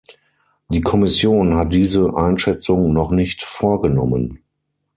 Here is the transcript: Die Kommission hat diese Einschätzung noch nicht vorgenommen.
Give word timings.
Die 0.69 0.81
Kommission 0.81 1.53
hat 1.57 1.73
diese 1.73 2.11
Einschätzung 2.17 2.91
noch 2.91 3.11
nicht 3.11 3.43
vorgenommen. 3.43 4.39